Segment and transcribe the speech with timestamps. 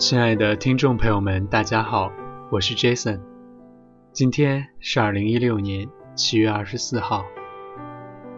[0.00, 2.10] 亲爱的听众朋友们，大家好，
[2.50, 3.20] 我是 Jason。
[4.14, 7.26] 今天是二零一六年七月二十四号，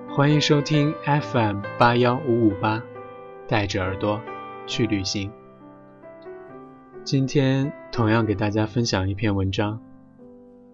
[0.09, 2.83] 欢迎收听 FM 八幺五五八，
[3.46, 4.20] 带着耳朵
[4.66, 5.30] 去旅行。
[7.05, 9.80] 今天同样给大家分享一篇文章，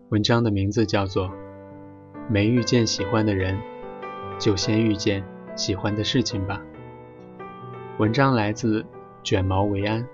[0.09, 1.29] 文章的名字叫做
[2.31, 3.59] 《没遇见喜欢的人，
[4.39, 5.23] 就先遇见
[5.55, 6.63] 喜欢的事情吧》。
[7.99, 8.87] 文章来自
[9.23, 10.09] 卷毛维安。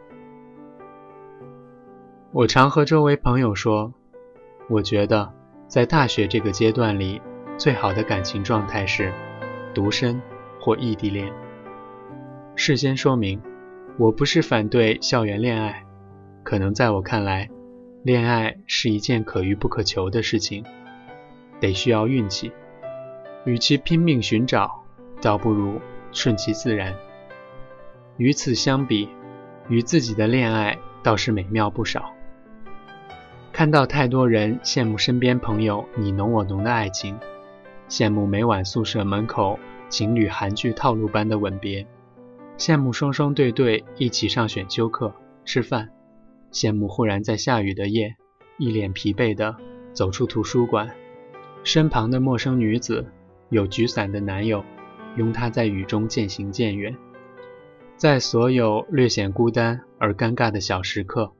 [2.35, 3.95] 我常和周围朋友说，
[4.69, 5.33] 我觉得
[5.69, 7.23] 在大学这个阶段里，
[7.57, 9.13] 最好的感情状态是
[9.73, 10.21] 独身
[10.59, 11.33] 或异地恋。
[12.57, 13.41] 事先说明，
[13.99, 15.87] 我不是反对校园恋爱，
[16.43, 17.49] 可能在我看来，
[18.03, 20.65] 恋爱是一件可遇不可求的事情，
[21.61, 22.51] 得需要运气。
[23.45, 24.83] 与其拼命寻找，
[25.23, 26.97] 倒不如顺其自然。
[28.17, 29.09] 与此相比，
[29.69, 32.13] 与自己的恋爱倒是美妙不少。
[33.55, 37.17] 看到太多人羡慕身边朋友你侬我侬的爱情，
[37.89, 41.87] 羡慕每晚宿舍门口情侣韩剧套路般的吻别，
[42.59, 45.89] 羡慕双双对对一起上选修课吃饭，
[46.51, 48.17] 羡慕忽然在下雨的夜，
[48.59, 49.55] 一脸疲惫的
[49.93, 50.91] 走出图书馆，
[51.63, 53.07] 身旁的陌生女子
[53.51, 54.65] 有举伞的男友，
[55.15, 56.97] 拥她在雨中渐行渐远。
[57.97, 61.33] 在所有略显孤单而尴尬的小时刻，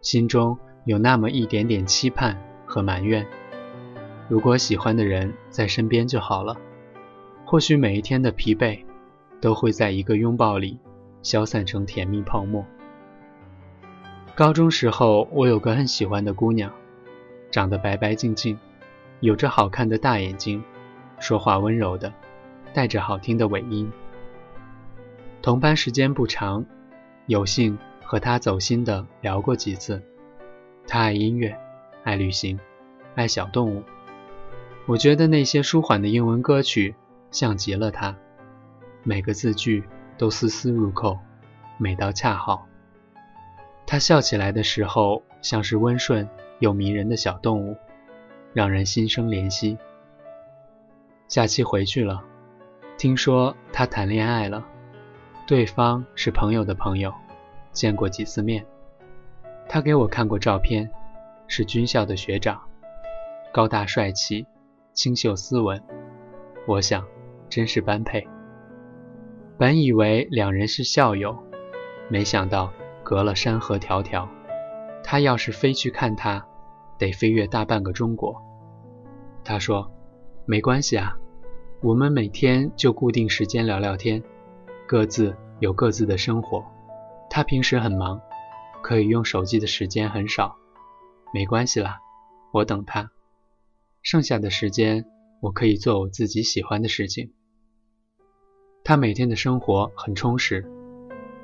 [0.00, 3.26] 心中有那么一点点期盼和埋怨。
[4.28, 6.56] 如果喜欢的人在身边就好了，
[7.44, 8.78] 或许每一天的疲惫
[9.40, 10.78] 都会在一个拥抱里
[11.22, 12.64] 消散成甜蜜泡沫。
[14.36, 16.70] 高中时候，我有个很喜欢的姑娘，
[17.50, 18.56] 长得白白净净，
[19.18, 20.62] 有着好看的大眼睛，
[21.18, 22.12] 说话温柔的，
[22.72, 23.90] 带着好听的尾音。
[25.42, 26.64] 同班时间不长，
[27.26, 30.00] 有幸和她走心的聊过几次。
[30.86, 31.58] 他爱音乐，
[32.04, 32.58] 爱旅行，
[33.14, 33.82] 爱小动物。
[34.86, 36.94] 我觉得那些舒缓的英文歌曲
[37.30, 38.16] 像极了他，
[39.02, 39.84] 每个字句
[40.16, 41.18] 都丝丝入扣，
[41.76, 42.66] 美到恰好。
[43.84, 46.28] 他笑起来的时候，像是温顺
[46.60, 47.76] 又迷人的小动物，
[48.52, 49.76] 让人心生怜惜。
[51.26, 52.22] 假期回去了，
[52.96, 54.64] 听说他谈恋爱了。
[55.48, 57.12] 对方是朋友的朋友，
[57.72, 58.64] 见过几次面。
[59.68, 60.90] 他给我看过照片，
[61.48, 62.60] 是军校的学长，
[63.52, 64.46] 高大帅气，
[64.92, 65.82] 清秀斯文。
[66.66, 67.04] 我想，
[67.48, 68.26] 真是般配。
[69.58, 71.36] 本以为两人是校友，
[72.08, 72.72] 没想到
[73.02, 74.26] 隔了山河迢迢。
[75.02, 76.44] 他要是飞去看他，
[76.98, 78.42] 得飞越大半个中国。
[79.44, 79.90] 他说
[80.46, 81.16] ：“没关系啊，
[81.80, 84.22] 我们每天就固定时间聊聊天。”
[84.86, 86.64] 各自有各自的生活，
[87.30, 88.20] 他平时很忙，
[88.86, 90.58] 可以用手机的时间很少，
[91.34, 91.98] 没关系啦，
[92.52, 93.10] 我等他。
[94.00, 95.06] 剩下的时间，
[95.40, 97.32] 我可以做我自己喜欢的事情。
[98.84, 100.70] 他每天的生活很充实，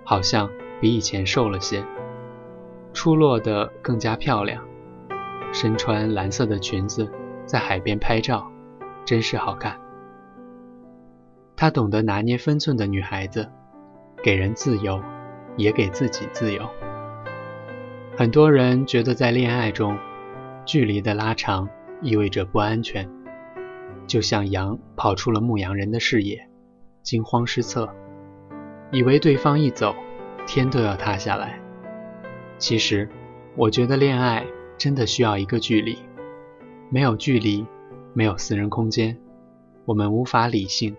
[0.04, 0.48] 好像
[0.80, 1.84] 比以前瘦了些，
[2.92, 4.64] 出落得更加漂亮，
[5.52, 7.10] 身穿蓝色的裙子，
[7.44, 8.48] 在海边拍照，
[9.04, 9.80] 真是好看。
[11.56, 13.50] 她懂得拿捏分寸的女孩子，
[14.22, 15.02] 给人自由，
[15.56, 16.70] 也给自己自由。
[18.14, 19.98] 很多人觉得在恋爱中，
[20.66, 21.68] 距离的拉长
[22.02, 23.08] 意味着不安全，
[24.06, 26.46] 就像羊跑出了牧羊人的视野，
[27.02, 27.88] 惊慌失措，
[28.90, 29.94] 以为对方一走，
[30.46, 31.58] 天都要塌下来。
[32.58, 33.08] 其实，
[33.56, 34.44] 我觉得恋爱
[34.76, 35.98] 真的需要一个距离，
[36.90, 37.66] 没有距离，
[38.12, 39.16] 没有私人空间，
[39.86, 40.94] 我们无法理性。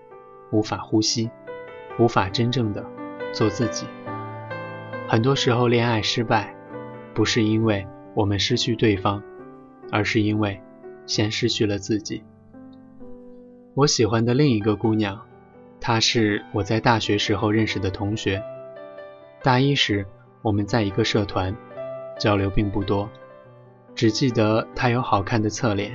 [0.51, 1.31] 无法呼吸，
[1.97, 2.85] 无法真正的
[3.31, 3.87] 做自己。
[5.07, 6.55] 很多时候，恋爱失败，
[7.13, 9.21] 不是因为我们失去对方，
[9.91, 10.59] 而是因为
[11.05, 12.23] 先失去了自己。
[13.75, 15.19] 我喜欢的另一个姑娘，
[15.79, 18.41] 她是我在大学时候认识的同学。
[19.41, 20.05] 大一时，
[20.41, 21.55] 我们在一个社团，
[22.19, 23.09] 交流并不多，
[23.95, 25.91] 只记得她有好看的侧脸，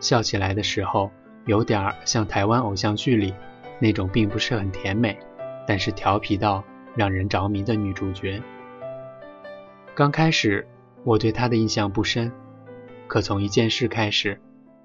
[0.00, 1.10] 笑起来的时候
[1.46, 3.34] 有点像台湾偶像剧里。
[3.80, 5.18] 那种并不是很甜美，
[5.66, 6.62] 但是调皮到
[6.94, 8.40] 让人着迷的女主角。
[9.94, 10.66] 刚开始
[11.04, 12.32] 我对他的印象不深，
[13.06, 14.40] 可从一件事开始，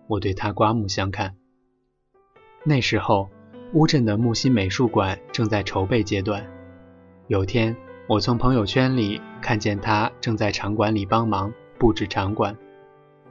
[0.07, 1.35] 我对他刮目相看。
[2.65, 3.29] 那时候
[3.71, 6.45] 乌镇的木心美术馆正在筹备阶段，
[7.27, 7.73] 有天
[8.09, 12.57] 我从朋友圈里看见他正在场馆里帮忙布置场馆，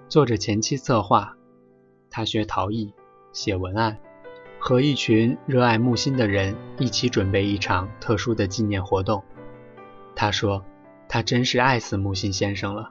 [0.08, 1.36] 做着前期策划。
[2.08, 2.94] 他学陶艺，
[3.32, 3.98] 写文案。
[4.58, 9.22] 和一群热爱木心的人一起准备一场特殊的纪念活动。
[10.14, 10.64] 他说
[11.08, 12.90] ：“他真是爱死木心先生了。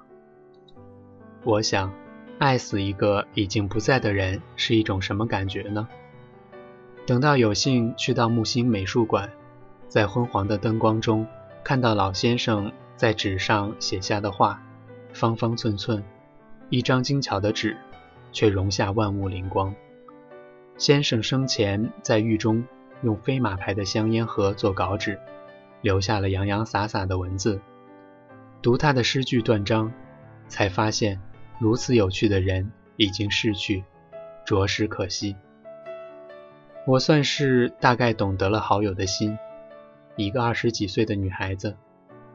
[1.43, 1.93] 我想，
[2.39, 5.87] 爱死一个已经不在的人是一种什么感觉呢？
[7.05, 9.29] 等到有幸去到木心美术馆，
[9.87, 11.27] 在昏黄的灯光中
[11.63, 14.61] 看到老先生在纸上写下的话，
[15.13, 16.03] 方方寸寸，
[16.69, 17.77] 一张精巧的纸，
[18.31, 19.75] 却容下万物灵光。
[20.77, 22.65] 先生生前在狱中
[23.03, 25.19] 用飞马牌的香烟盒做稿纸，
[25.81, 27.61] 留下了洋洋洒洒的文字。
[28.61, 29.91] 读他的诗句断章，
[30.47, 31.19] 才发现
[31.59, 33.83] 如此有趣的人已经逝去，
[34.45, 35.35] 着实可惜。
[36.87, 39.37] 我算是大概懂得了好友的心。
[40.15, 41.75] 一个二十几岁的女孩子，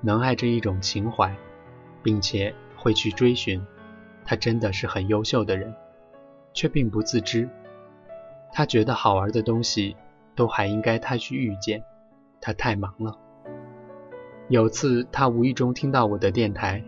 [0.03, 1.35] 能爱着一种情怀，
[2.03, 3.65] 并且会去追寻，
[4.25, 5.75] 她真的是很优秀的人，
[6.53, 7.49] 却并不自知。
[8.53, 9.97] 她觉得好玩的东西，
[10.35, 11.83] 都还应该她去遇见，
[12.41, 13.17] 她太忙了。
[14.51, 16.85] 有次他无意中听到我的电台，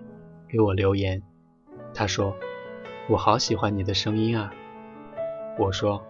[0.49, 1.23] 给我留言，
[1.95, 2.35] 他说
[3.09, 4.53] ：“我好喜欢你的声音啊。”
[5.59, 6.03] 我说。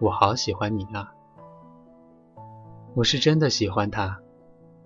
[0.00, 1.12] 我好喜欢你啊！
[2.94, 4.20] 我是真的喜欢他，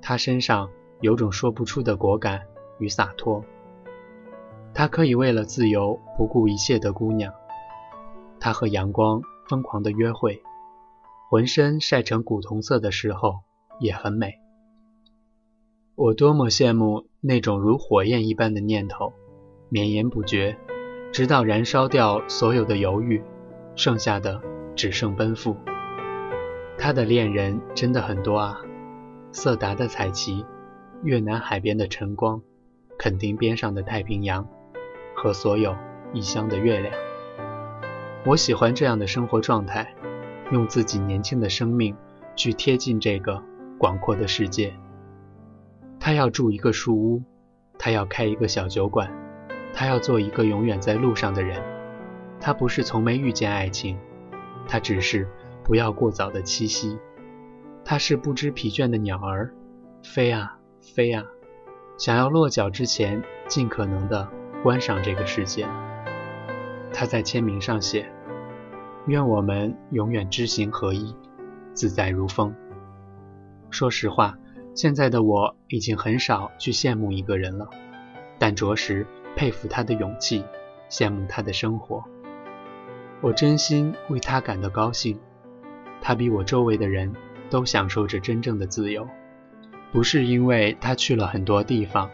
[0.00, 0.70] 他身上
[1.03, 2.47] 有种说不出的果敢
[2.79, 3.44] 与洒脱。
[4.73, 7.35] 他可以为了自由不顾一切的姑娘，
[8.41, 9.20] 他和阳光
[9.50, 10.43] 疯狂的约会，
[11.29, 13.41] 浑身晒成古铜色的时候
[13.81, 14.41] 也很美。
[16.02, 19.12] 我多么羡慕那种如火焰一般的念头，
[19.69, 20.58] 绵延不绝，
[21.12, 23.22] 直到燃烧掉所有的犹豫，
[23.76, 24.40] 剩下的。
[24.75, 25.54] 只剩奔赴。
[26.76, 28.62] 他的恋人真的很多啊，
[29.31, 30.44] 色达的彩旗，
[31.04, 32.40] 越南海边的晨光，
[32.99, 34.49] 垦丁边上的太平洋，
[35.14, 35.76] 和所有
[36.12, 36.93] 异乡的月亮。
[38.25, 39.94] 我喜欢这样的生活状态，
[40.50, 41.94] 用自己年轻的生命
[42.34, 43.40] 去贴近这个
[43.78, 44.75] 广阔的世界。
[46.04, 47.22] 他要住一个树屋，
[47.78, 49.08] 他要开一个小酒馆，
[49.72, 51.62] 他要做一个永远在路上的人。
[52.40, 53.96] 他不是从没遇见爱情。
[54.66, 55.28] 他只是
[55.62, 56.99] 不要过早的栖息，
[57.84, 59.54] 他是不知疲倦的鸟儿，
[60.02, 61.22] 飞啊飞啊，
[61.96, 64.28] 想要落脚之前尽可能的
[64.60, 65.69] 观赏这个世界。
[66.93, 68.10] 他在签名上写
[69.06, 71.14] ：“愿我们永远知行合一，
[71.75, 72.52] 自在如风。”
[73.70, 74.37] 说实话，
[74.74, 77.69] 现在的我已经很少去羡慕一个人了，
[78.38, 80.44] 但着实佩服他的勇气，
[80.90, 82.02] 羡慕他的生活。
[83.20, 85.19] 我真心为他感到高兴，
[86.00, 87.14] 他比我周围的人
[87.50, 89.06] 都享受着真正的自由，
[89.92, 92.10] 不是因为他去了很多地方，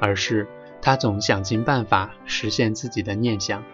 [0.00, 0.46] 而是
[0.80, 3.64] 他总想尽办法实现自己的念想，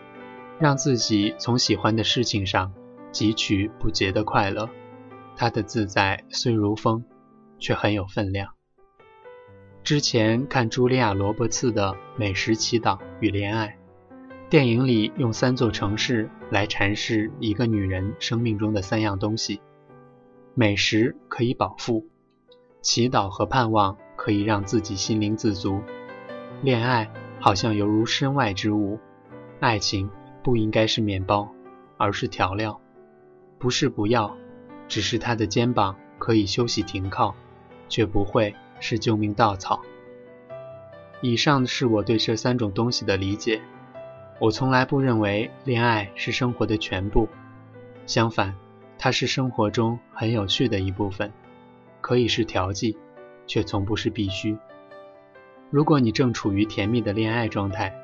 [0.59, 2.73] 让自己从喜欢的事情上
[3.13, 4.71] 汲取不竭的快乐。
[5.37, 7.05] 他的自在虽如风，
[7.65, 8.53] 却很有分量。
[9.83, 13.69] 之前看茱莉亚·罗伯茨的《美食祈祷与恋爱》。
[14.51, 19.63] 电影里用三座城市来阐释一个女人生命中的三样东西：
[20.53, 22.07] 美食可以饱腹，
[22.83, 25.81] 祈祷和盼望可以让自己心灵自足，
[26.61, 29.01] 恋爱好像犹如身外之物。
[29.61, 30.11] 爱情
[30.43, 31.49] 不应该是面包，
[31.97, 32.79] 而是调料。
[33.59, 34.37] 不是不要，
[34.87, 37.35] 只是他的肩膀可以休息停靠，
[37.95, 39.81] 却不会是救命稻草。
[41.21, 43.63] 以上是我对这三种东西的理解。
[44.41, 47.29] 我从来不认为恋爱是生活的全部，
[48.05, 48.53] 相反，
[48.99, 51.33] 它是生活中很有趣的一部分，
[52.01, 52.99] 可以是调剂，
[53.47, 54.59] 却从不是必须。
[55.71, 57.95] 如果你正处于甜蜜的恋爱状态，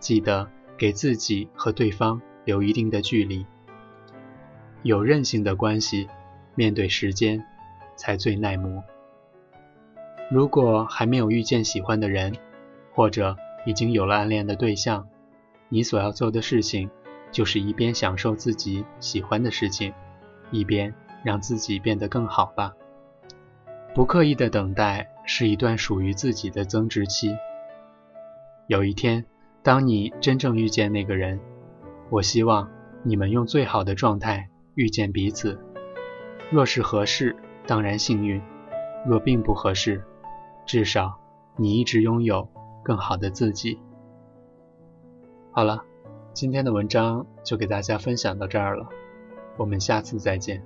[0.00, 3.46] 记得给自己和对方留一定的距离。
[4.82, 6.10] 有韧性的关系，
[6.54, 7.42] 面对时间
[7.96, 8.84] 才最耐磨。
[10.30, 12.32] 如果还没有遇见喜欢的人，
[12.92, 15.08] 或者已经有了暗恋的对象，
[15.68, 16.88] 你所要做的事情，
[17.32, 19.92] 就是一边享受自己喜欢的事情，
[20.52, 20.94] 一边
[21.24, 22.72] 让自己变得更好吧。
[23.92, 27.36] 不刻意的等待是一段属于自己的增值期。
[28.68, 29.24] 有一天，
[29.64, 31.40] 当你真正遇见那个人，
[32.08, 32.70] 我希望
[33.02, 35.58] 你们用最好的状态遇见彼此。
[36.50, 37.34] 若是合适，
[37.66, 38.40] 当然幸运；
[39.04, 40.00] 若并不合适，
[40.70, 41.18] 至少
[41.56, 42.48] 你一直拥有
[42.84, 43.80] 更好的自己。
[45.50, 45.82] 好了，
[46.32, 48.88] 今天的文章就给大家分享到这儿了，
[49.56, 50.62] 我们下次再见。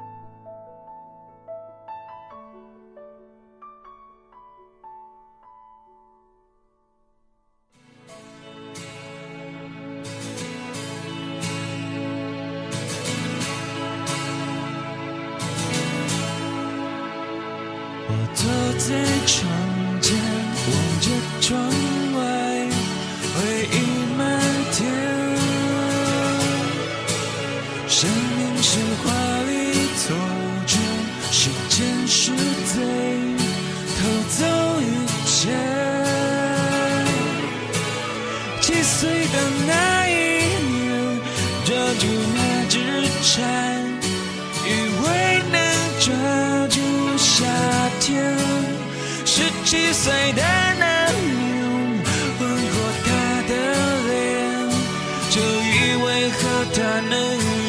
[38.67, 40.13] 七岁的那一
[40.73, 41.21] 年
[41.67, 42.81] 抓住那只
[43.21, 43.37] 蝉
[44.65, 44.69] 以
[45.05, 45.05] 为
[45.53, 45.57] 能
[46.01, 46.09] 抓
[46.69, 46.81] 住
[47.19, 47.45] 夏
[48.01, 48.35] 天
[49.27, 50.43] 十七岁的
[50.79, 51.29] 那年
[52.41, 52.43] 吻
[52.73, 53.09] 过他
[53.51, 53.53] 的
[54.09, 54.13] 脸
[55.29, 56.81] 就以为和他
[57.11, 57.13] 能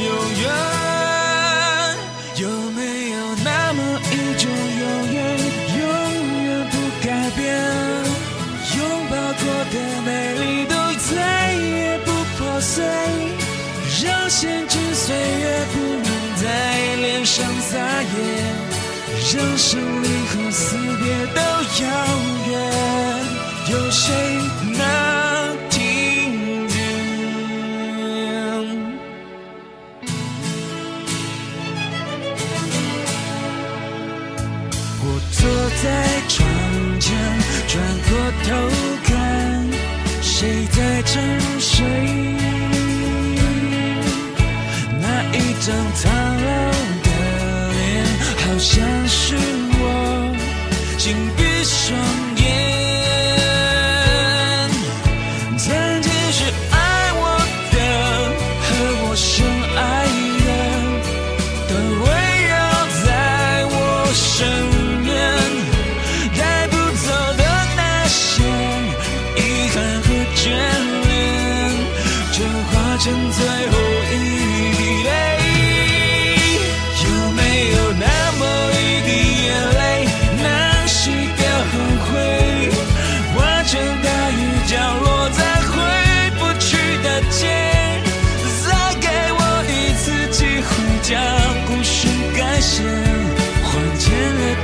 [0.05, 0.09] 永
[0.39, 0.47] 远
[2.37, 4.49] 有没有那么一种
[4.79, 5.17] 永远
[5.77, 5.83] 永
[6.45, 6.73] 远不
[7.05, 7.45] 改变。
[8.77, 10.24] 拥抱过的美。
[17.75, 18.07] 大也
[19.33, 19.67] 人生
[20.01, 21.03] 离合死别
[21.35, 21.41] 都
[21.83, 21.83] 遥
[22.47, 22.51] 远，
[23.69, 24.03] 有谁
[24.77, 24.79] 能
[25.69, 25.75] 听
[26.69, 26.73] 见？
[35.01, 35.03] 我
[35.33, 35.37] 坐
[35.83, 35.85] 在
[36.29, 36.33] 窗
[37.01, 37.05] 前，
[37.67, 37.73] 转
[38.07, 38.09] 过
[38.45, 38.47] 头
[39.03, 39.13] 看，
[40.21, 41.13] 谁在沉
[41.59, 41.75] 睡？
[45.01, 45.03] 那
[45.33, 46.24] 一张苍。
[48.65, 49.04] 想。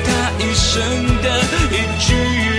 [0.06, 0.82] 他一生
[1.22, 2.51] 的一句